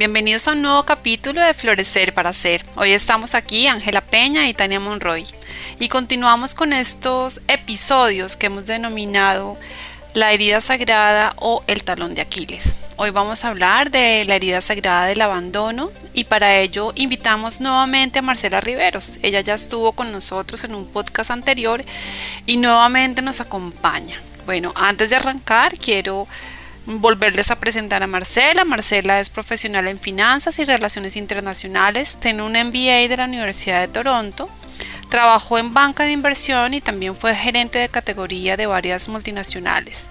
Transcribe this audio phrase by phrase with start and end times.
[0.00, 2.64] Bienvenidos a un nuevo capítulo de Florecer para Ser.
[2.76, 5.26] Hoy estamos aquí, Ángela Peña y Tania Monroy,
[5.78, 9.58] y continuamos con estos episodios que hemos denominado
[10.14, 12.80] la herida sagrada o el talón de Aquiles.
[12.96, 18.20] Hoy vamos a hablar de la herida sagrada del abandono y para ello invitamos nuevamente
[18.20, 19.18] a Marcela Riveros.
[19.20, 21.84] Ella ya estuvo con nosotros en un podcast anterior
[22.46, 24.18] y nuevamente nos acompaña.
[24.46, 26.26] Bueno, antes de arrancar quiero
[26.86, 28.64] volverles a presentar a Marcela.
[28.64, 33.88] Marcela es profesional en finanzas y relaciones internacionales, tiene un MBA de la Universidad de
[33.88, 34.48] Toronto,
[35.08, 40.10] trabajó en banca de inversión y también fue gerente de categoría de varias multinacionales.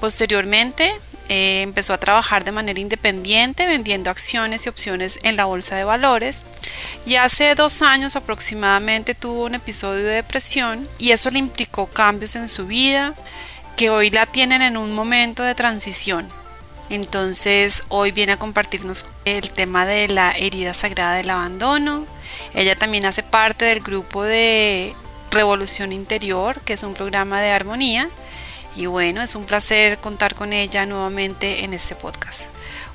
[0.00, 0.92] Posteriormente
[1.28, 5.84] eh, empezó a trabajar de manera independiente vendiendo acciones y opciones en la bolsa de
[5.84, 6.46] valores
[7.06, 12.34] y hace dos años aproximadamente tuvo un episodio de depresión y eso le implicó cambios
[12.34, 13.14] en su vida
[13.76, 16.28] que hoy la tienen en un momento de transición.
[16.90, 22.06] Entonces hoy viene a compartirnos el tema de la herida sagrada del abandono.
[22.54, 24.94] Ella también hace parte del grupo de
[25.30, 28.08] Revolución Interior, que es un programa de armonía.
[28.76, 32.48] Y bueno, es un placer contar con ella nuevamente en este podcast.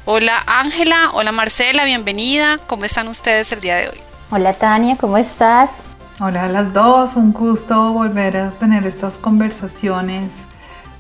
[0.06, 2.58] Hola Ángela, hola Marcela, bienvenida.
[2.68, 4.00] ¿Cómo están ustedes el día de hoy?
[4.30, 5.72] Hola Tania, ¿cómo estás?
[6.20, 10.34] Hola a las dos, un gusto volver a tener estas conversaciones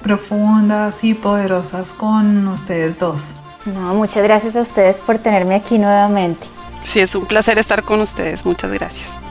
[0.08, 3.34] profundas y poderosas con ustedes dos.
[3.66, 6.48] No, muchas gracias a ustedes por tenerme aquí nuevamente.
[6.82, 8.46] Sí, es un placer estar con ustedes.
[8.46, 9.22] Muchas gracias.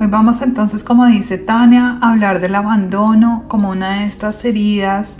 [0.00, 5.16] Hoy vamos entonces, como dice Tania, a hablar del abandono como una de estas heridas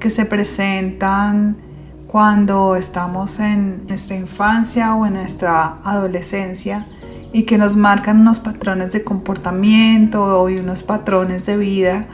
[0.00, 1.58] que se presentan
[2.06, 6.86] cuando estamos en nuestra infancia o en nuestra adolescencia
[7.36, 12.06] y que nos marcan unos patrones de comportamiento y unos patrones de vida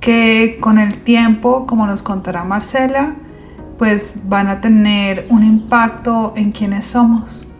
[0.00, 3.14] que con el tiempo, como nos contará Marcela,
[3.76, 7.52] pues van a tener un impacto en quienes somos.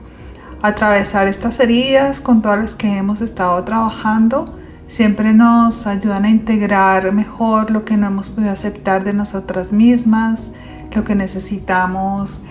[0.63, 7.13] Atravesar estas heridas con todas las que hemos estado trabajando siempre nos ayudan a integrar
[7.13, 10.53] mejor lo que no hemos podido aceptar de nosotras mismas,
[10.95, 12.45] lo que necesitamos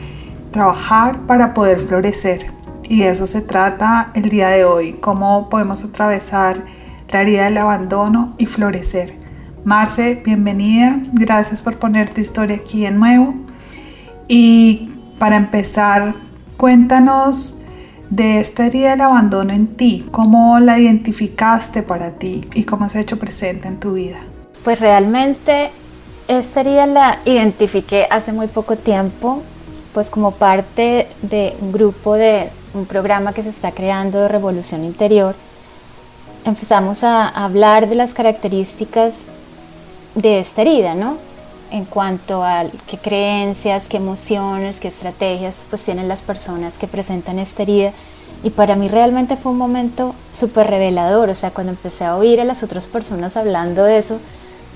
[0.52, 2.61] trabajar para poder florecer.
[2.92, 6.66] Y de eso se trata el día de hoy, cómo podemos atravesar
[7.08, 9.18] la herida del abandono y florecer.
[9.64, 13.34] Marce, bienvenida, gracias por poner tu historia aquí de nuevo.
[14.28, 16.16] Y para empezar,
[16.58, 17.60] cuéntanos
[18.10, 22.98] de esta herida del abandono en ti, cómo la identificaste para ti y cómo se
[22.98, 24.18] ha hecho presente en tu vida.
[24.66, 25.70] Pues realmente
[26.28, 29.44] esta herida la identifiqué hace muy poco tiempo,
[29.94, 34.84] pues como parte de un grupo de un programa que se está creando de Revolución
[34.84, 35.36] Interior,
[36.46, 39.16] empezamos a hablar de las características
[40.16, 41.18] de esta herida, ¿no?
[41.72, 47.40] En cuanto a qué creencias, qué emociones, qué estrategias pues tienen las personas que presentan
[47.40, 47.92] esta herida.
[48.44, 52.42] Y para mí realmente fue un momento súper revelador, o sea, cuando empecé a oír
[52.42, 54.18] a las otras personas hablando de eso,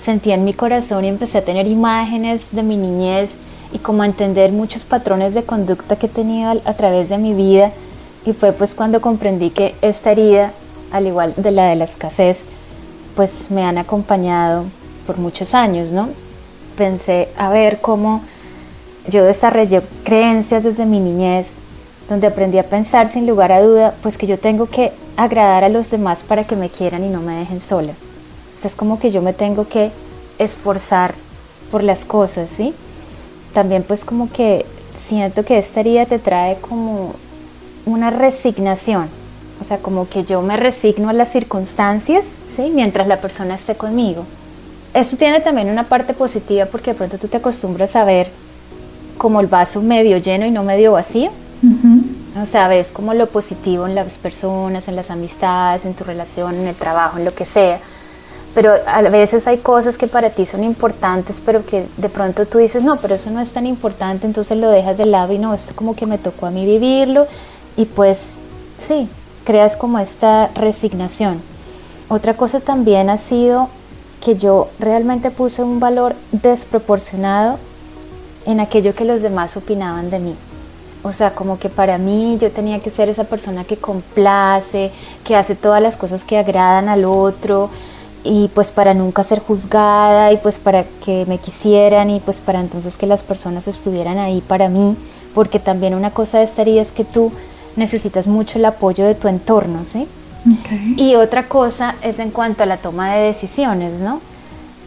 [0.02, 3.32] sentí en mi corazón y empecé a tener imágenes de mi niñez
[3.75, 7.34] y como a entender muchos patrones de conducta que he tenido a través de mi
[7.34, 7.74] vida
[8.25, 10.53] y fue pues cuando comprendí que esta herida,
[10.94, 12.40] al igual de la de la escasez,
[13.18, 14.64] pues me han acompañado
[15.06, 16.08] por muchos años, ¿no?
[16.78, 18.22] Pensé a ver cómo
[19.09, 21.50] yo desarrollé creencias desde mi niñez,
[22.08, 25.69] donde aprendí a pensar sin lugar a duda, pues que yo tengo que agradar a
[25.69, 27.91] los demás para que me quieran y no me dejen sola.
[27.91, 29.91] O es como que yo me tengo que
[30.40, 31.14] esforzar
[31.72, 32.73] por las cosas, ¿sí?
[33.55, 37.13] También pues como que siento que esta herida te trae como
[37.85, 39.07] una resignación,
[39.61, 42.69] o sea, como que yo me resigno a las circunstancias, ¿sí?
[42.75, 44.25] Mientras la persona esté conmigo.
[44.93, 48.29] Esto tiene también una parte positiva porque de pronto tú te acostumbras a ver
[49.17, 51.31] como el vaso medio lleno y no medio vacío.
[52.41, 56.55] O sea, ves como lo positivo en las personas, en las amistades, en tu relación,
[56.55, 57.79] en el trabajo, en lo que sea.
[58.55, 62.57] Pero a veces hay cosas que para ti son importantes, pero que de pronto tú
[62.57, 65.53] dices, no, pero eso no es tan importante, entonces lo dejas de lado y no,
[65.53, 67.28] esto como que me tocó a mí vivirlo
[67.75, 68.22] y pues
[68.79, 69.09] sí,
[69.43, 71.41] creas como esta resignación.
[72.07, 73.67] Otra cosa también ha sido
[74.23, 77.59] que yo realmente puse un valor desproporcionado
[78.46, 80.35] en aquello que los demás opinaban de mí.
[81.03, 84.91] O sea, como que para mí yo tenía que ser esa persona que complace,
[85.23, 87.69] que hace todas las cosas que agradan al otro
[88.25, 92.59] y pues para nunca ser juzgada y pues para que me quisieran y pues para
[92.59, 94.97] entonces que las personas estuvieran ahí para mí,
[95.35, 97.31] porque también una cosa de esta herida es que tú
[97.75, 100.07] necesitas mucho el apoyo de tu entorno, ¿sí?
[100.97, 104.22] Y otra cosa es en cuanto a la toma de decisiones, ¿no?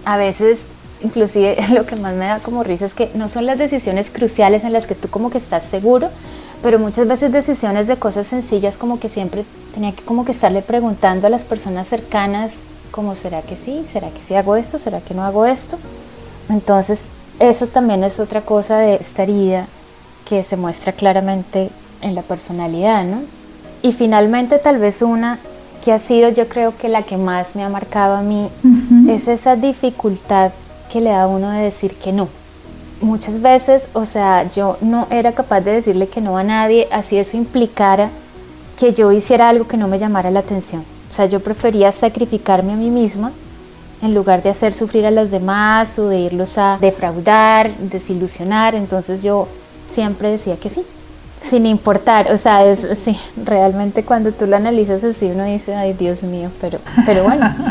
[0.04, 0.64] A veces
[1.00, 4.64] inclusive lo que más me da como risa es que no son las decisiones cruciales
[4.64, 6.10] en las que tú como que estás seguro,
[6.60, 9.44] pero muchas veces decisiones de cosas sencillas como que siempre
[9.74, 12.54] tenía que como que estarle preguntando a las personas cercanas
[12.90, 15.78] como será que sí, será que sí hago esto, será que no hago esto.
[16.48, 17.00] Entonces
[17.38, 19.66] eso también es otra cosa de esta herida
[20.28, 21.70] que se muestra claramente
[22.02, 23.22] en la personalidad, ¿no?
[23.82, 25.38] Y finalmente tal vez una
[25.84, 28.48] que ha sido yo creo que la que más me ha marcado a mí
[29.08, 30.50] es esa dificultad
[30.90, 32.28] que le da a uno de decir que no.
[33.00, 37.16] Muchas veces, o sea, yo no era capaz de decirle que no a nadie, así
[37.16, 38.10] eso implicara
[38.76, 40.84] que yo hiciera algo que no me llamara la atención.
[41.18, 43.32] O sea, yo prefería sacrificarme a mí misma
[44.02, 48.76] en lugar de hacer sufrir a los demás o de irlos a defraudar, desilusionar.
[48.76, 49.48] Entonces yo
[49.84, 50.82] siempre decía que sí,
[51.40, 52.30] sin importar.
[52.30, 56.52] O sea, es sí, realmente cuando tú lo analizas así uno dice, ay Dios mío,
[56.60, 57.52] pero, pero bueno.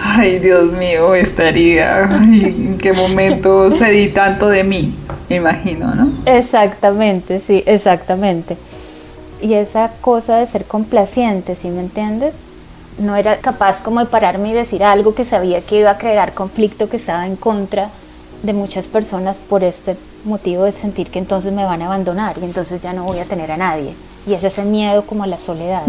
[0.00, 2.02] Ay, Dios mío, estaría.
[2.02, 4.94] ¿En qué momento cedí tanto de mí?
[5.28, 6.12] Me imagino, ¿no?
[6.24, 8.56] Exactamente, sí, exactamente.
[9.46, 12.34] Y esa cosa de ser complaciente, ¿sí me entiendes?
[12.98, 16.34] No era capaz como de pararme y decir algo que sabía que iba a crear
[16.34, 17.90] conflicto, que estaba en contra
[18.42, 22.44] de muchas personas por este motivo de sentir que entonces me van a abandonar y
[22.44, 23.94] entonces ya no voy a tener a nadie.
[24.26, 25.84] Y es ese miedo como a la soledad.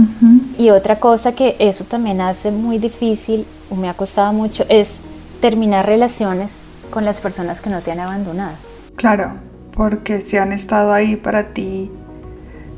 [0.60, 4.98] Y otra cosa que eso también hace muy difícil, o me ha costado mucho, es
[5.42, 6.52] terminar relaciones
[6.92, 8.54] con las personas que no te han abandonado.
[8.96, 9.32] Claro,
[9.72, 11.90] porque si han estado ahí para ti,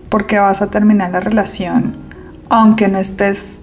[0.10, 1.96] porque vas a terminar la relación,
[2.50, 3.60] aunque no estés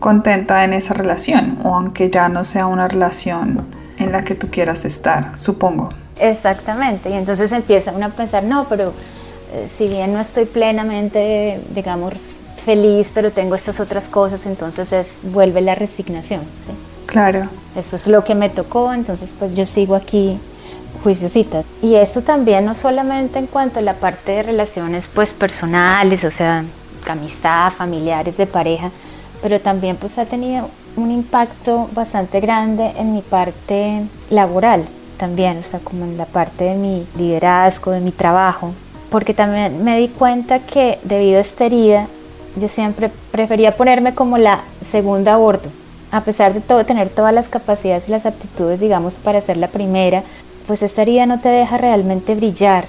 [0.00, 3.66] contenta en esa relación o aunque ya no sea una relación
[3.98, 5.90] en la que tú quieras estar, supongo.
[6.18, 8.92] Exactamente, y entonces empieza uno a pensar, no, pero
[9.52, 15.06] eh, si bien no estoy plenamente, digamos, feliz, pero tengo estas otras cosas, entonces es,
[15.22, 16.40] vuelve la resignación.
[16.40, 16.72] ¿sí?
[17.06, 17.48] Claro.
[17.76, 20.38] Eso es lo que me tocó, entonces pues yo sigo aquí
[21.02, 21.62] juiciosita.
[21.82, 26.30] Y eso también no solamente en cuanto a la parte de relaciones pues personales, o
[26.30, 26.64] sea,
[27.08, 28.90] amistad, familiares, de pareja,
[29.42, 34.86] pero también pues ha tenido un impacto bastante grande en mi parte laboral
[35.18, 38.72] también, o sea, como en la parte de mi liderazgo, de mi trabajo,
[39.10, 42.06] porque también me di cuenta que debido a esta herida
[42.56, 45.68] yo siempre prefería ponerme como la segunda a bordo,
[46.10, 49.68] a pesar de todo, tener todas las capacidades y las aptitudes, digamos, para ser la
[49.68, 50.22] primera,
[50.70, 52.86] pues esta herida no te deja realmente brillar,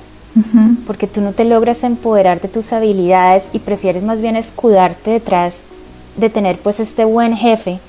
[0.85, 5.55] porque tú no te logras empoderar de tus habilidades y prefieres más bien escudarte detrás
[6.15, 7.79] de tener pues este buen jefe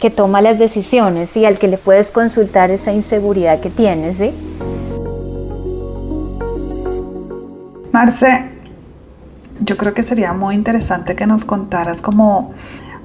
[0.00, 4.32] que toma las decisiones y al que le puedes consultar esa inseguridad que tienes, ¿sí?
[7.92, 8.52] Marce,
[9.60, 12.54] yo creo que sería muy interesante que nos contaras como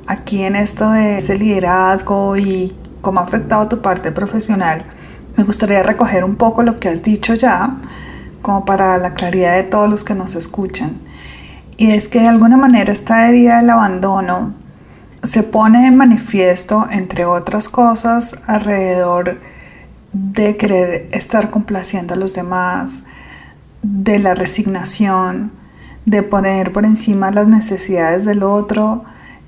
[0.08, 4.86] aquí en esto de ese liderazgo y cómo ha afectado tu parte profesional.
[5.42, 7.78] Me gustaría recoger un poco lo que has dicho ya,
[8.44, 11.02] como para la claridad de todos los que nos escuchan.
[11.78, 14.54] Y es que de alguna manera esta herida del abandono
[15.24, 19.40] se pone en manifiesto, entre otras cosas, alrededor
[20.14, 23.02] de querer estar complaciendo a los demás,
[23.82, 25.54] de la resignación,
[26.06, 29.06] de poner por encima las necesidades del otro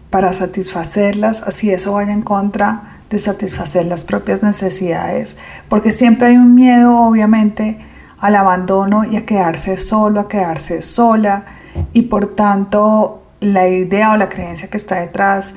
[0.10, 5.38] para satisfacerlas, así eso vaya en contra de satisfacer las propias necesidades,
[5.70, 7.78] porque siempre hay un miedo, obviamente,
[8.20, 11.46] al abandono y a quedarse solo, a quedarse sola,
[11.94, 15.54] y por tanto la idea o la creencia que está detrás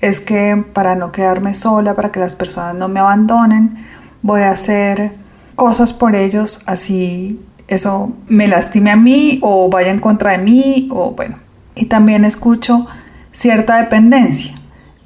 [0.00, 3.76] es que para no quedarme sola, para que las personas no me abandonen,
[4.22, 5.12] voy a hacer
[5.56, 10.88] cosas por ellos así eso me lastime a mí o vaya en contra de mí
[10.90, 11.38] o bueno.
[11.74, 12.86] Y también escucho
[13.32, 14.59] cierta dependencia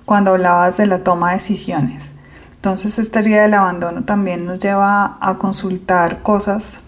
[0.04, 2.12] cuando hablabas de la toma de decisiones.
[2.56, 6.78] Entonces esta herida del abandono también nos lleva a consultar cosas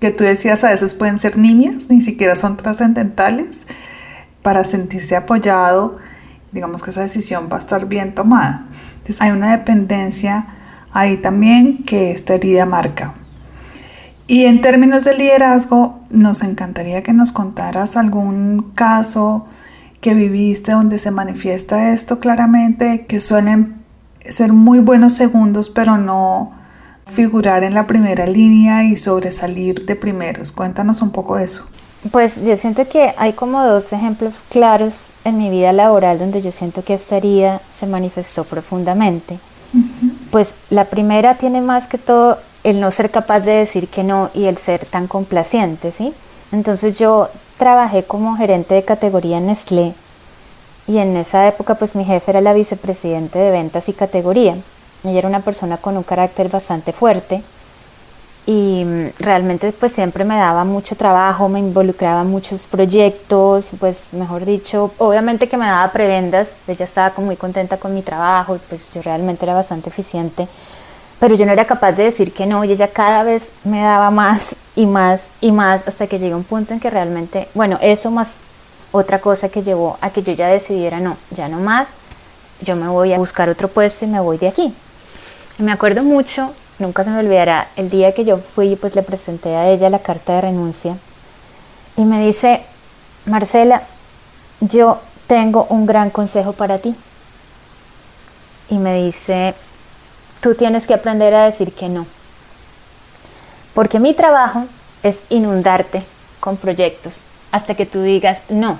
[0.00, 3.66] que tú decías a veces pueden ser nimias, ni siquiera son trascendentales,
[4.42, 5.96] para sentirse apoyado,
[6.52, 8.66] digamos que esa decisión va a estar bien tomada.
[8.98, 10.46] Entonces hay una dependencia
[10.92, 13.14] ahí también que esta herida marca.
[14.26, 19.46] Y en términos de liderazgo, nos encantaría que nos contaras algún caso
[20.04, 23.82] que viviste donde se manifiesta esto claramente, que suelen
[24.28, 26.52] ser muy buenos segundos, pero no
[27.06, 30.52] figurar en la primera línea y sobresalir de primeros.
[30.52, 31.66] Cuéntanos un poco de eso.
[32.10, 36.52] Pues yo siento que hay como dos ejemplos claros en mi vida laboral donde yo
[36.52, 39.38] siento que esta herida se manifestó profundamente.
[40.30, 44.28] Pues la primera tiene más que todo el no ser capaz de decir que no
[44.34, 46.12] y el ser tan complaciente, ¿sí?
[46.52, 49.94] Entonces yo trabajé como gerente de categoría en Nestlé
[50.86, 54.56] y en esa época pues mi jefe era la vicepresidente de ventas y categoría.
[55.04, 57.42] Ella era una persona con un carácter bastante fuerte
[58.46, 64.12] y mm, realmente pues siempre me daba mucho trabajo, me involucraba en muchos proyectos, pues
[64.12, 68.58] mejor dicho, obviamente que me daba prebendas, ella estaba como muy contenta con mi trabajo,
[68.68, 70.48] pues yo realmente era bastante eficiente,
[71.20, 74.10] pero yo no era capaz de decir que no y ella cada vez me daba
[74.10, 77.78] más y más y más hasta que llegué a un punto en que realmente, bueno,
[77.80, 78.40] eso más
[78.92, 81.90] otra cosa que llevó a que yo ya decidiera no, ya no más,
[82.60, 84.74] yo me voy a buscar otro puesto y me voy de aquí.
[85.58, 89.02] Me acuerdo mucho nunca se me olvidará el día que yo fui y pues le
[89.02, 90.96] presenté a ella la carta de renuncia
[91.96, 92.62] y me dice,
[93.26, 93.82] Marcela,
[94.60, 96.94] yo tengo un gran consejo para ti.
[98.68, 99.54] Y me dice,
[100.44, 102.04] tú tienes que aprender a decir que no.
[103.72, 104.66] Porque mi trabajo
[105.02, 106.02] es inundarte
[106.38, 107.14] con proyectos
[107.50, 108.78] hasta que tú digas no.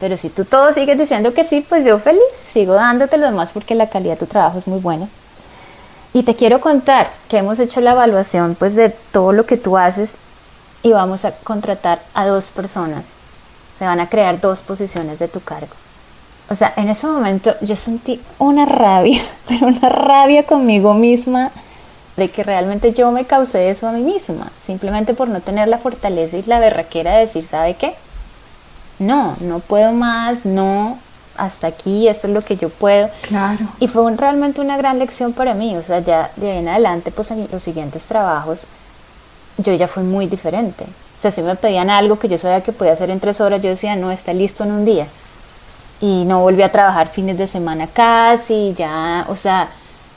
[0.00, 3.52] Pero si tú todo sigues diciendo que sí, pues yo feliz, sigo dándote lo demás
[3.52, 5.08] porque la calidad de tu trabajo es muy buena.
[6.14, 9.76] Y te quiero contar que hemos hecho la evaluación pues de todo lo que tú
[9.76, 10.12] haces
[10.82, 13.04] y vamos a contratar a dos personas.
[13.78, 15.74] Se van a crear dos posiciones de tu cargo.
[16.50, 21.50] O sea, en ese momento yo sentí una rabia, pero una rabia conmigo misma
[22.16, 25.78] de que realmente yo me causé eso a mí misma, simplemente por no tener la
[25.78, 27.94] fortaleza y la berraquera de decir, ¿sabe qué?
[28.98, 30.98] No, no puedo más, no,
[31.36, 33.08] hasta aquí, esto es lo que yo puedo.
[33.22, 33.68] Claro.
[33.78, 37.12] Y fue realmente una gran lección para mí, o sea, ya de ahí en adelante,
[37.12, 38.64] pues en los siguientes trabajos,
[39.58, 40.84] yo ya fui muy diferente.
[40.84, 43.62] O sea, si me pedían algo que yo sabía que podía hacer en tres horas,
[43.62, 45.06] yo decía, no, está listo en un día.
[46.00, 49.68] Y no volví a trabajar fines de semana casi, ya, o sea,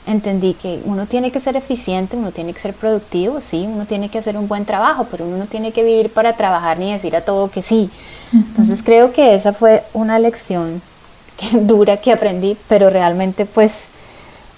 [0.06, 4.08] entendí que uno tiene que ser eficiente, uno tiene que ser productivo, sí, uno tiene
[4.08, 7.14] que hacer un buen trabajo, pero uno no tiene que vivir para trabajar ni decir
[7.16, 7.90] a todo que sí.
[8.32, 10.80] Entonces creo que esa fue una lección
[11.52, 13.86] dura que aprendí, pero realmente pues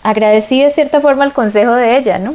[0.02, 2.34] agradecí de cierta forma el consejo de ella, ¿no?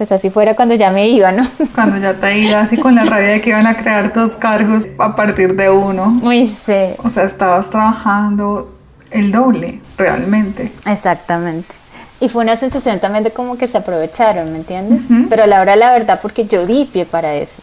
[0.00, 1.46] Pues así fuera cuando ya me iba, ¿no?
[1.74, 4.88] Cuando ya te ibas así con la rabia de que iban a crear dos cargos
[4.98, 6.06] a partir de uno.
[6.06, 6.94] Muy sí.
[7.04, 8.74] O sea, estabas trabajando
[9.10, 10.72] el doble, realmente.
[10.86, 11.74] Exactamente.
[12.18, 15.02] Y fue una sensación también de como que se aprovecharon, ¿me entiendes?
[15.28, 17.60] Pero a la hora la verdad porque yo di pie para eso.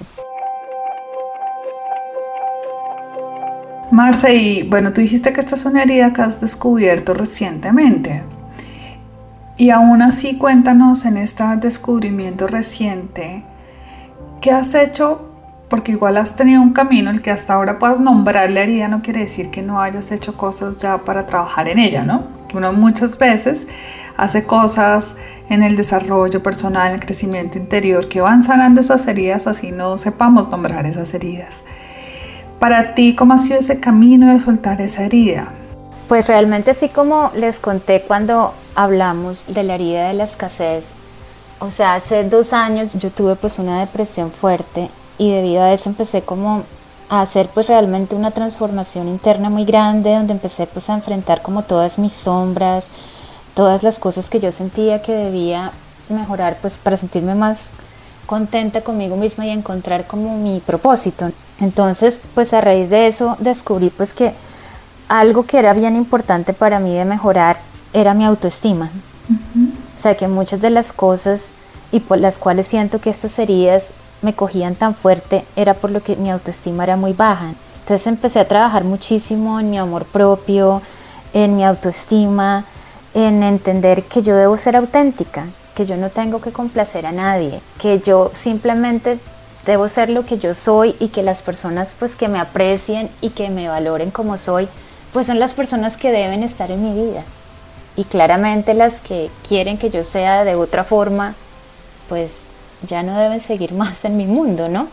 [3.89, 8.21] Marce, y bueno, tú dijiste que esta es una herida que has descubierto recientemente.
[9.59, 13.43] Y aún así, cuéntanos en este descubrimiento reciente,
[14.39, 15.31] ¿qué has hecho?
[15.67, 19.01] Porque igual has tenido un camino, el que hasta ahora puedas nombrar la herida no
[19.01, 22.25] quiere decir que no hayas hecho cosas ya para trabajar en ella, ¿no?
[22.47, 23.67] Que uno muchas veces
[24.15, 25.15] hace cosas
[25.49, 29.97] en el desarrollo personal, en el crecimiento interior, que van sanando esas heridas, así no
[29.97, 31.63] sepamos nombrar esas heridas.
[32.59, 35.51] Para ti, ¿cómo ha sido ese camino de soltar esa herida?
[36.07, 40.85] Pues realmente así como les conté cuando hablamos de la herida de la escasez,
[41.59, 45.89] o sea, hace dos años yo tuve pues una depresión fuerte y debido a eso
[45.89, 46.63] empecé como
[47.09, 51.63] a hacer pues realmente una transformación interna muy grande donde empecé pues a enfrentar como
[51.63, 52.85] todas mis sombras,
[53.53, 55.71] todas las cosas que yo sentía que debía
[56.07, 57.65] mejorar pues para sentirme más
[58.27, 61.31] contenta conmigo misma y encontrar como mi propósito.
[61.59, 64.33] Entonces, pues a raíz de eso descubrí pues que
[65.07, 67.57] algo que era bien importante para mí de mejorar
[67.93, 68.89] era mi autoestima.
[69.95, 71.41] O sea, que muchas de las cosas
[71.91, 73.87] y por las cuales siento que estas heridas
[74.21, 77.53] me cogían tan fuerte era por lo que mi autoestima era muy baja.
[77.79, 80.81] Entonces empecé a trabajar muchísimo en mi amor propio,
[81.33, 82.65] en mi autoestima,
[83.13, 85.45] en entender que yo debo ser auténtica,
[85.75, 89.19] que yo no tengo que complacer a nadie, que yo simplemente
[89.65, 93.29] debo ser lo que yo soy y que las personas pues que me aprecien y
[93.31, 94.67] que me valoren como soy,
[95.17, 97.23] pues son las personas que deben estar en mi vida.
[97.95, 101.33] Y claramente las que quieren que yo sea de otra forma,
[102.07, 102.33] pues
[102.87, 104.87] ya no deben seguir más en mi mundo, ¿no?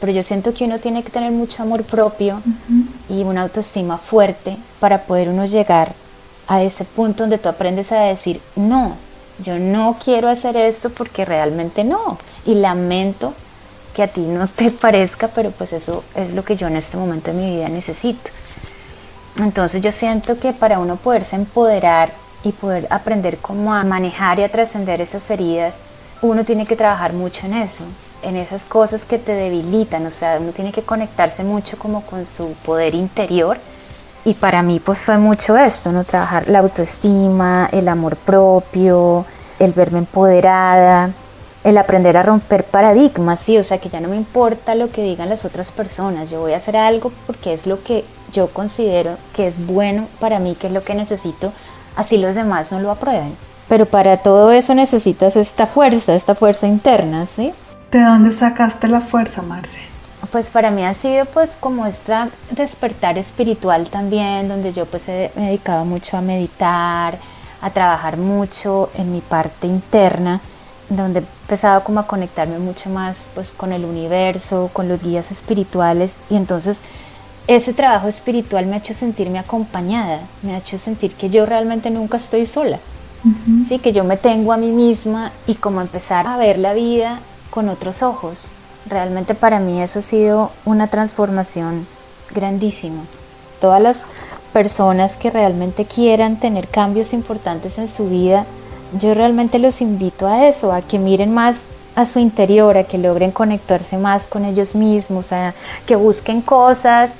[0.00, 2.40] Pero yo siento que uno tiene que tener mucho amor propio
[3.10, 5.92] y una autoestima fuerte para poder uno llegar
[6.48, 8.96] a ese punto donde tú aprendes a decir, no,
[9.44, 12.16] yo no quiero hacer esto porque realmente no.
[12.46, 13.34] Y lamento
[13.94, 16.96] que a ti no te parezca, pero pues eso es lo que yo en este
[16.96, 18.30] momento de mi vida necesito.
[19.38, 22.10] Entonces yo siento que para uno poderse empoderar
[22.42, 25.76] y poder aprender cómo a manejar y a trascender esas heridas,
[26.22, 27.84] uno tiene que trabajar mucho en eso,
[28.22, 32.24] en esas cosas que te debilitan, o sea, uno tiene que conectarse mucho como con
[32.24, 33.58] su poder interior.
[34.24, 36.02] Y para mí pues fue mucho esto, ¿no?
[36.02, 39.26] Trabajar la autoestima, el amor propio,
[39.58, 41.10] el verme empoderada,
[41.62, 45.02] el aprender a romper paradigmas, sí, o sea, que ya no me importa lo que
[45.02, 49.16] digan las otras personas, yo voy a hacer algo porque es lo que yo considero
[49.34, 51.52] que es bueno para mí, que es lo que necesito,
[51.96, 53.36] así los demás no lo aprueben.
[53.68, 57.52] Pero para todo eso necesitas esta fuerza, esta fuerza interna, ¿sí?
[57.90, 59.80] ¿De dónde sacaste la fuerza, Marce?
[60.30, 65.30] Pues para mí ha sido pues como esta despertar espiritual también, donde yo pues he,
[65.36, 67.18] me dedicado mucho a meditar,
[67.60, 70.40] a trabajar mucho en mi parte interna,
[70.88, 75.30] donde he empezado como a conectarme mucho más pues con el universo, con los guías
[75.30, 76.78] espirituales y entonces
[77.46, 81.90] ese trabajo espiritual me ha hecho sentirme acompañada, me ha hecho sentir que yo realmente
[81.90, 82.78] nunca estoy sola,
[83.68, 87.20] sí, que yo me tengo a mí misma y como empezar a ver la vida
[87.50, 88.44] con otros ojos.
[88.88, 91.86] Realmente para mí eso ha sido una transformación
[92.34, 93.02] grandísima.
[93.60, 94.02] Todas las
[94.52, 98.44] personas que realmente quieran tener cambios importantes en su vida,
[98.98, 101.62] yo realmente los invito a eso, a que miren más
[101.96, 105.54] a su interior, a que logren conectarse más con ellos mismos, a
[105.86, 107.10] que busquen cosas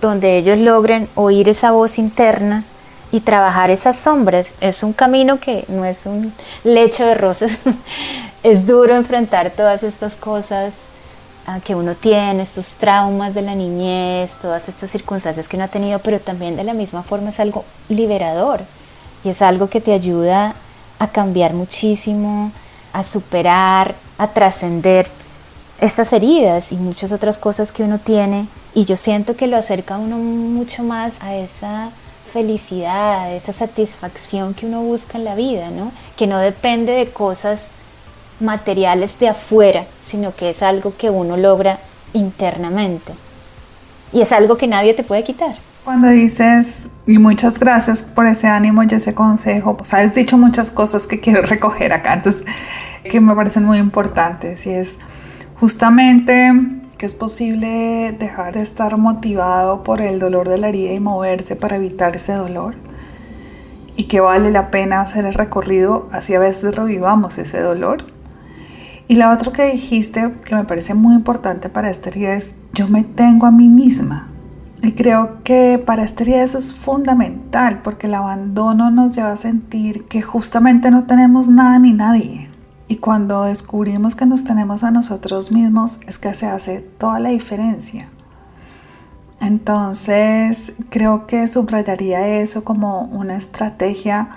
[0.00, 2.64] donde ellos logren oír esa voz interna
[3.10, 4.48] y trabajar esas sombras.
[4.60, 6.32] Es un camino que no es un
[6.64, 7.60] lecho de rosas,
[8.42, 10.74] es duro enfrentar todas estas cosas
[11.46, 15.68] ah, que uno tiene, estos traumas de la niñez, todas estas circunstancias que uno ha
[15.68, 18.60] tenido, pero también de la misma forma es algo liberador
[19.24, 20.54] y es algo que te ayuda
[20.98, 22.52] a cambiar muchísimo,
[22.92, 25.06] a superar, a trascender
[25.80, 29.94] estas heridas y muchas otras cosas que uno tiene y yo siento que lo acerca
[29.94, 31.90] a uno mucho más a esa
[32.32, 35.92] felicidad, a esa satisfacción que uno busca en la vida, ¿no?
[36.16, 37.68] Que no depende de cosas
[38.40, 41.78] materiales de afuera, sino que es algo que uno logra
[42.12, 43.12] internamente.
[44.12, 45.56] Y es algo que nadie te puede quitar.
[45.84, 50.70] Cuando dices, y muchas gracias por ese ánimo y ese consejo, pues has dicho muchas
[50.70, 52.44] cosas que quiero recoger acá, entonces,
[53.04, 54.96] que me parecen muy importantes, y es
[55.60, 56.52] justamente
[56.98, 61.54] que es posible dejar de estar motivado por el dolor de la herida y moverse
[61.54, 62.74] para evitar ese dolor.
[63.96, 68.04] Y que vale la pena hacer el recorrido, así a veces revivamos ese dolor.
[69.06, 72.88] Y la otra que dijiste, que me parece muy importante para esta herida, es yo
[72.88, 74.28] me tengo a mí misma.
[74.82, 79.36] Y creo que para esta herida eso es fundamental, porque el abandono nos lleva a
[79.36, 82.47] sentir que justamente no tenemos nada ni nadie
[82.88, 87.28] y cuando descubrimos que nos tenemos a nosotros mismos es que se hace toda la
[87.28, 88.08] diferencia.
[89.40, 94.30] Entonces creo que subrayaría eso como una estrategia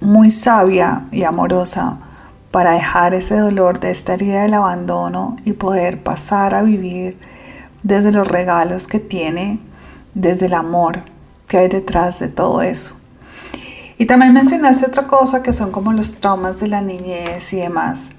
[0.00, 1.98] muy sabia y amorosa
[2.50, 7.18] para dejar ese dolor de esta herida del abandono y poder pasar a vivir
[7.82, 9.60] desde los regalos que tiene,
[10.14, 11.02] desde el amor
[11.46, 12.96] que hay detrás de todo eso.
[13.98, 18.12] Y también mencionaste otra cosa que son como los traumas de la niñez y demás.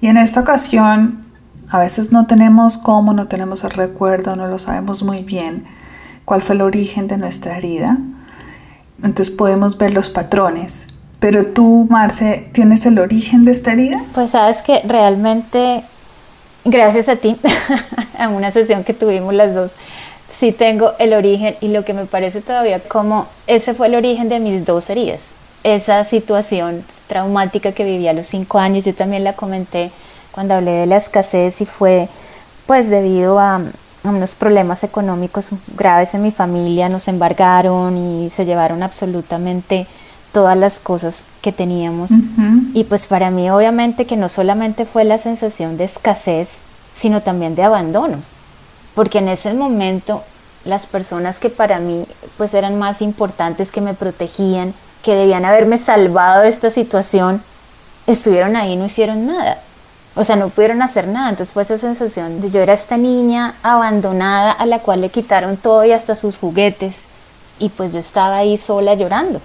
[0.00, 1.24] Y en esta ocasión
[1.70, 5.66] a veces no tenemos cómo, no tenemos el recuerdo, no lo sabemos muy bien
[6.24, 7.98] cuál fue el origen de nuestra herida.
[9.02, 10.88] Entonces podemos ver los patrones.
[11.18, 14.00] Pero tú, Marce, ¿tienes el origen de esta herida?
[14.14, 15.82] Pues sabes que realmente,
[16.64, 17.36] gracias a ti,
[18.18, 19.72] en una sesión que tuvimos las dos,
[20.38, 24.28] sí tengo el origen y lo que me parece todavía como ese fue el origen
[24.28, 25.20] de mis dos heridas.
[25.64, 29.90] Esa situación traumática que viví a los cinco años, yo también la comenté
[30.32, 32.08] cuando hablé de la escasez y fue
[32.66, 33.60] pues debido a,
[34.04, 39.88] unos problemas económicos graves en mi familia, nos embargaron y se llevaron absolutamente
[40.30, 42.10] todas las cosas que teníamos.
[42.72, 46.58] Y pues para mí obviamente que no solamente fue la sensación de escasez,
[46.96, 48.18] sino también de abandono
[48.96, 50.24] porque en ese momento
[50.64, 52.04] las personas que para mí
[52.36, 57.40] pues eran más importantes, que me protegían, que debían haberme salvado de esta situación,
[58.08, 59.58] estuvieron ahí y no hicieron nada.
[60.16, 61.28] O sea, no pudieron hacer nada.
[61.28, 65.58] Entonces fue esa sensación de yo era esta niña abandonada a la cual le quitaron
[65.58, 67.02] todo y hasta sus juguetes.
[67.58, 69.42] Y pues yo estaba ahí sola llorando.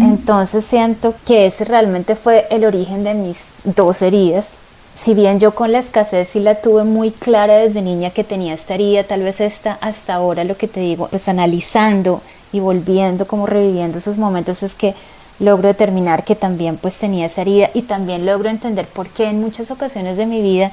[0.00, 4.52] Entonces siento que ese realmente fue el origen de mis dos heridas
[4.94, 8.54] si bien yo con la escasez sí la tuve muy clara desde niña que tenía
[8.54, 12.20] esta herida, tal vez esta hasta ahora lo que te digo, pues analizando
[12.52, 14.94] y volviendo, como reviviendo esos momentos es que
[15.38, 19.40] logro determinar que también pues tenía esa herida y también logro entender por qué en
[19.40, 20.72] muchas ocasiones de mi vida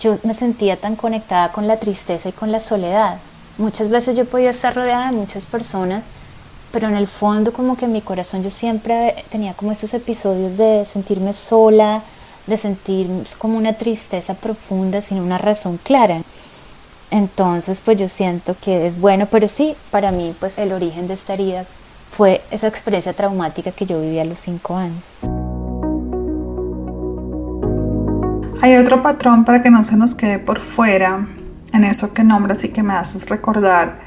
[0.00, 3.18] yo me sentía tan conectada con la tristeza y con la soledad.
[3.58, 6.02] Muchas veces yo podía estar rodeada de muchas personas,
[6.72, 10.56] pero en el fondo como que en mi corazón yo siempre tenía como estos episodios
[10.56, 12.02] de sentirme sola,
[12.46, 16.22] de sentir como una tristeza profunda sin una razón clara.
[17.10, 21.14] Entonces pues yo siento que es bueno, pero sí, para mí pues el origen de
[21.14, 21.64] esta herida
[22.10, 25.02] fue esa experiencia traumática que yo viví a los cinco años.
[28.60, 31.26] Hay otro patrón para que no se nos quede por fuera
[31.72, 33.98] en eso que nombras y que me haces recordar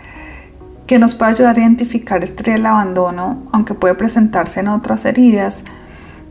[0.87, 5.63] que nos puede ayudar a identificar este el abandono, aunque puede presentarse en otras heridas,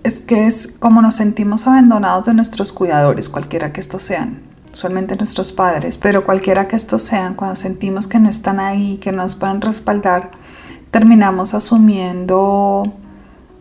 [0.04, 5.16] es que es como nos sentimos abandonados de nuestros cuidadores, cualquiera que estos sean, usualmente
[5.16, 9.34] nuestros padres, pero cualquiera que estos sean, cuando sentimos que no están ahí, que nos
[9.34, 10.30] pueden respaldar,
[10.90, 12.84] terminamos asumiendo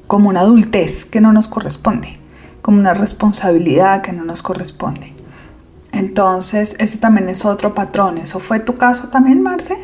[0.06, 2.19] como una adultez que no nos corresponde,
[2.62, 5.13] como una responsabilidad que no nos corresponde.
[5.93, 8.17] Entonces, ese también es otro patrón.
[8.17, 9.77] ¿Eso fue tu caso también, Marce?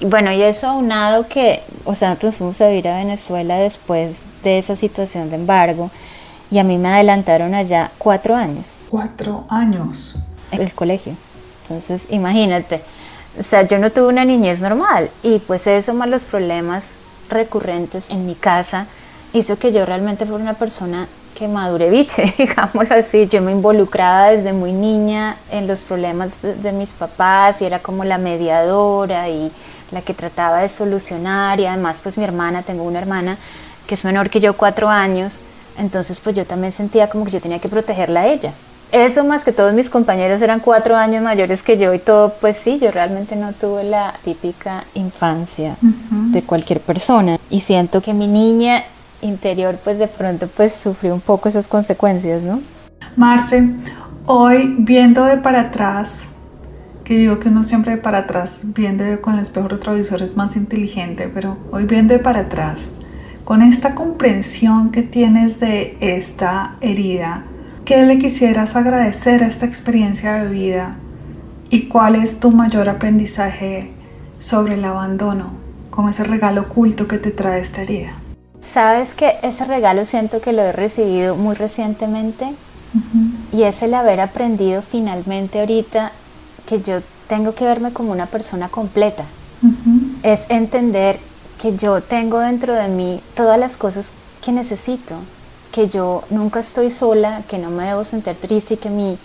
[0.00, 4.16] Bueno, y eso aunado que, o sea, nosotros fuimos a vivir a Venezuela después
[4.50, 5.90] de esa situación de embargo
[6.50, 8.80] y a mí me adelantaron allá cuatro años.
[8.90, 10.16] Cuatro años.
[10.50, 11.14] El colegio.
[11.62, 12.82] Entonces, imagínate,
[13.38, 16.92] o sea, yo no tuve una niñez normal y pues eso más los problemas
[17.28, 18.86] recurrentes en mi casa
[19.32, 23.26] hizo que yo realmente fuera una persona que madure biche, digámoslo así.
[23.26, 28.04] Yo me involucraba desde muy niña en los problemas de, mis papás y era como
[28.04, 29.50] la mediadora y
[29.90, 33.36] la que trataba de solucionar y además pues mi hermana, tengo una hermana
[33.86, 35.40] que es menor que yo cuatro años,
[35.78, 38.52] entonces pues yo también sentía como que yo tenía que protegerla a ella.
[38.92, 42.56] Eso más que todos mis compañeros eran cuatro años mayores que yo y todo, pues
[42.56, 48.28] sí, yo realmente no tuve la típica infancia de cualquier persona y siento que mi
[48.28, 48.84] niña
[49.20, 52.60] interior pues de pronto pues sufrió un poco esas consecuencias, ¿no?
[53.16, 53.68] Marce,
[54.26, 56.26] hoy viendo de para atrás,
[57.02, 60.56] que digo que uno siempre de para atrás, viendo con el espejo retrovisor es más
[60.56, 62.90] inteligente, pero hoy viendo de para atrás,
[63.44, 67.44] con esta comprensión que tienes de esta herida,
[67.84, 70.96] ¿qué le quisieras agradecer a esta experiencia de vida?
[71.68, 73.90] ¿Y cuál es tu mayor aprendizaje
[74.38, 75.50] sobre el abandono,
[75.90, 78.12] como ese regalo oculto que te trae esta herida?
[78.72, 82.46] Sabes que ese regalo siento que lo he recibido muy recientemente
[83.52, 86.12] y es el haber aprendido finalmente ahorita
[86.66, 89.24] que yo tengo que verme como una persona completa.
[90.22, 91.18] Es entender
[91.64, 94.08] que yo tengo dentro de mí todas las cosas
[94.44, 95.14] que necesito,
[95.72, 99.16] que yo nunca estoy sola, que no me debo sentir triste y que mi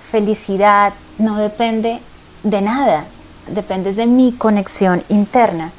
[0.00, 1.98] felicidad no depende
[2.44, 3.04] de nada,
[3.48, 5.72] depende de mi conexión interna.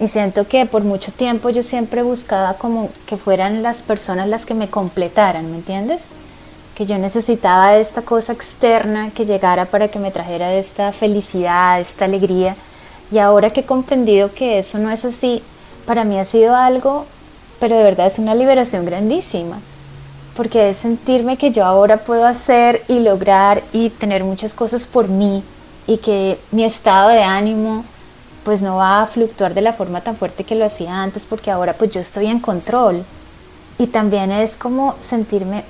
[0.00, 4.46] Y siento que por mucho tiempo yo siempre buscaba como que fueran las personas las
[4.46, 6.04] que me completaran, ¿me entiendes?
[6.74, 12.06] Que yo necesitaba esta cosa externa que llegara para que me trajera esta felicidad, esta
[12.06, 12.56] alegría.
[13.12, 15.42] Y ahora que he comprendido que eso no es así,
[15.86, 17.06] para mí ha sido algo,
[17.58, 19.58] pero de verdad es una liberación grandísima.
[20.36, 25.08] Porque es sentirme que yo ahora puedo hacer y lograr y tener muchas cosas por
[25.08, 25.42] mí
[25.86, 27.84] y que mi estado de ánimo
[28.44, 31.50] pues no va a fluctuar de la forma tan fuerte que lo hacía antes porque
[31.50, 33.04] ahora pues yo estoy en control.
[33.78, 35.64] Y también es como sentirme,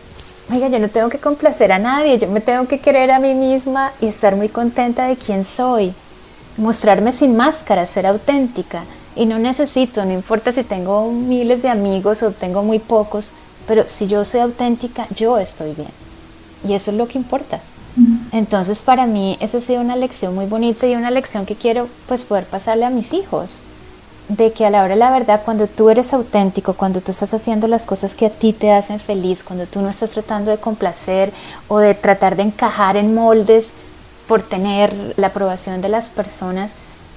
[0.52, 3.34] oiga, yo no tengo que complacer a nadie, yo me tengo que querer a mí
[3.34, 5.94] misma y estar muy contenta de quién soy.
[6.56, 8.82] Mostrarme sin máscara, ser auténtica.
[9.20, 13.26] Y no necesito, no importa si tengo miles de amigos o tengo muy pocos,
[13.68, 15.90] pero si yo soy auténtica, yo estoy bien.
[16.66, 17.60] Y eso es lo que importa.
[18.32, 21.86] Entonces para mí esa ha sido una lección muy bonita y una lección que quiero
[22.08, 23.50] pues poder pasarle a mis hijos.
[24.28, 27.34] De que a la hora de la verdad, cuando tú eres auténtico, cuando tú estás
[27.34, 30.56] haciendo las cosas que a ti te hacen feliz, cuando tú no estás tratando de
[30.56, 31.30] complacer
[31.68, 33.66] o de tratar de encajar en moldes
[34.26, 36.70] por tener la aprobación de las personas,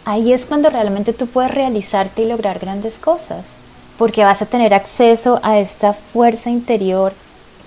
[0.05, 3.45] ahí es cuando realmente tú puedes realizarte y lograr grandes cosas.
[3.97, 7.13] Porque vas a tener acceso a esta fuerza interior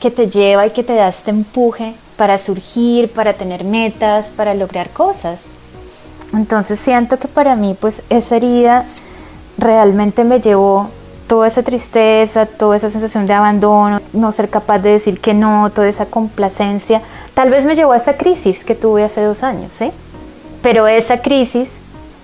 [0.00, 4.54] que te lleva y que te da este empuje para surgir, para tener metas, para
[4.54, 5.42] lograr cosas.
[6.34, 8.84] Entonces siento que para mí pues esa herida
[9.58, 10.90] realmente me llevó
[11.26, 15.70] toda esa tristeza, toda esa sensación de abandono, no ser capaz de decir que no,
[15.70, 17.02] toda esa complacencia,
[17.34, 19.90] tal vez me llevó a esa crisis que tuve hace dos años, ¿sí?
[20.62, 21.72] Pero esa crisis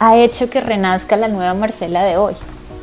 [0.02, 2.34] ha hecho que renazca la nueva Marcela de hoy.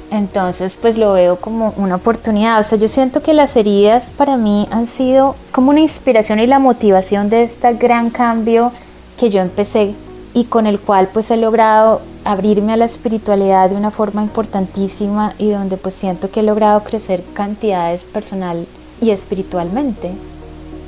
[0.10, 2.58] Entonces, pues lo veo como una oportunidad.
[2.62, 6.48] O sea, yo siento que las heridas para mí han sido como una inspiración y
[6.48, 8.72] la motivación de este gran cambio
[9.18, 9.96] que yo empecé
[10.34, 15.34] y con el cual pues he logrado abrirme a la espiritualidad de una forma importantísima
[15.38, 18.66] y donde pues siento que he logrado crecer cantidades personal
[19.02, 20.14] y espiritualmente.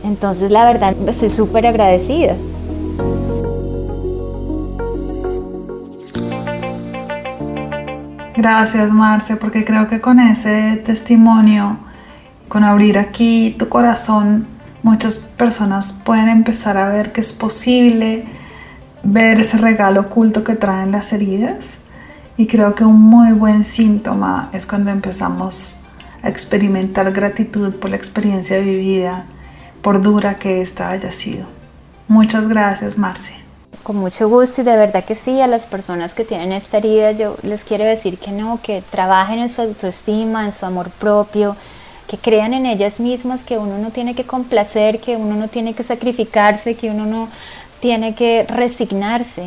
[0.05, 2.37] Entonces, la verdad, estoy súper agradecida.
[8.35, 11.77] Gracias, Marce, porque creo que con ese testimonio,
[12.47, 14.47] con abrir aquí tu corazón,
[14.83, 18.25] muchas personas pueden empezar a ver que es posible
[19.03, 21.79] ver ese regalo oculto que traen las heridas.
[22.37, 25.75] Y creo que un muy buen síntoma es cuando empezamos
[26.23, 29.25] a experimentar gratitud por la experiencia vivida,
[29.81, 31.45] por dura que ésta haya sido.
[32.07, 33.40] Muchas gracias, Marce.
[33.83, 37.13] Con mucho gusto y de verdad que sí, a las personas que tienen esta herida
[37.13, 41.55] yo les quiero decir que no, que trabajen en su autoestima, en su amor propio,
[42.07, 45.73] que crean en ellas mismas, que uno no tiene que complacer, que uno no tiene
[45.73, 47.27] que sacrificarse, que uno no
[47.79, 49.45] tiene que resignarse,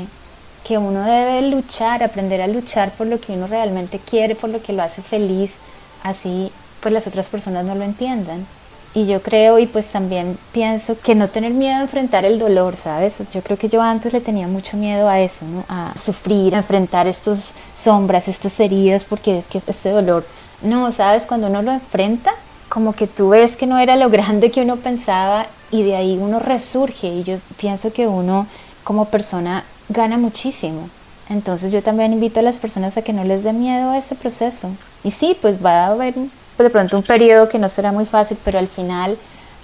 [0.64, 4.60] que uno debe luchar, aprender a luchar por lo que uno realmente quiere, por lo
[4.60, 5.52] que lo hace feliz,
[6.02, 8.44] así pues las otras personas no lo entiendan.
[8.94, 12.76] Y yo creo y pues también pienso que no tener miedo a enfrentar el dolor,
[12.76, 13.16] ¿sabes?
[13.32, 15.44] Yo creo que yo antes le tenía mucho miedo a eso.
[15.68, 20.24] A sufrir, a enfrentar estas sombras, estas heridas, porque es que este dolor,
[20.62, 21.26] no, ¿sabes?
[21.26, 22.30] Cuando uno lo enfrenta,
[22.68, 26.16] como que tú ves que no era lo grande que uno pensaba y de ahí
[26.20, 28.46] uno resurge y yo pienso que uno
[28.84, 30.88] como persona gana muchísimo.
[31.28, 34.14] Entonces yo también invito a las personas a que no les dé miedo a ese
[34.14, 34.68] proceso.
[35.02, 36.14] Y sí, pues va a haber
[36.56, 39.16] pues de pronto un periodo que no será muy fácil, pero al final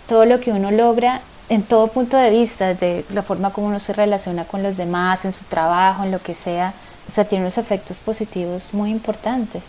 [0.09, 3.81] todo lo que uno logra en todo punto de vista, de la forma como uno
[3.81, 6.72] se relaciona con los demás, en su trabajo, en lo que sea,
[7.09, 9.62] o sea, tiene unos efectos positivos muy importantes.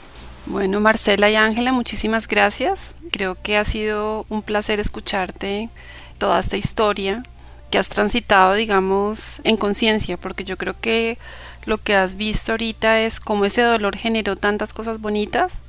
[0.46, 2.96] Bueno, Marcela y Ángela, muchísimas gracias.
[3.12, 5.70] Creo que ha sido un placer escucharte
[6.18, 7.24] toda esta historia
[7.72, 11.18] que has transitado, digamos, en conciencia, porque yo creo que
[11.66, 15.62] lo que has visto ahorita es cómo ese dolor generó tantas cosas bonitas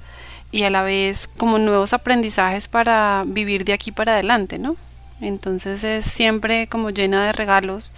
[0.52, 4.76] y a la vez como nuevos aprendizajes para vivir de aquí para adelante, ¿no?
[5.20, 7.94] Entonces es siempre como llena de regalos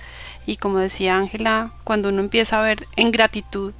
[0.46, 3.74] y como decía Ángela, cuando uno empieza a ver en gratitud,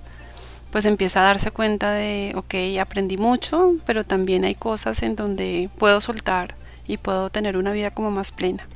[0.71, 5.71] pues empieza a darse cuenta de, ok, aprendí mucho, pero también hay cosas en donde
[5.79, 6.57] puedo soltar
[6.87, 8.67] y puedo tener una vida como más plena.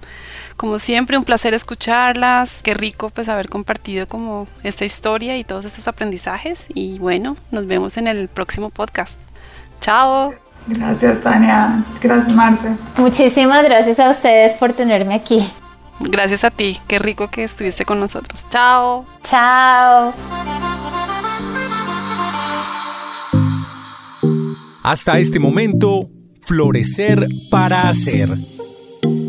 [0.56, 5.64] Como siempre, un placer escucharlas, qué rico pues haber compartido como esta historia y todos
[5.64, 9.20] estos aprendizajes y bueno, nos vemos en el próximo podcast.
[9.80, 10.34] Chao.
[10.66, 11.82] Gracias, Tania.
[12.00, 12.68] Gracias, Marce.
[12.96, 15.48] Muchísimas gracias a ustedes por tenerme aquí.
[16.00, 16.78] Gracias a ti.
[16.86, 18.46] Qué rico que estuviste con nosotros.
[18.50, 19.06] Chao.
[19.22, 20.12] Chao.
[24.82, 26.08] Hasta este momento,
[26.42, 28.28] Florecer para Hacer.